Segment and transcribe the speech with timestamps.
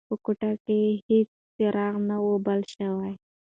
[0.07, 3.13] په کوټه کې هیڅ څراغ نه و بل شوی.